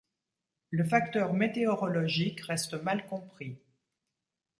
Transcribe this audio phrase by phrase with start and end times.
[0.71, 3.59] Le facteur météorologique reste mal compris.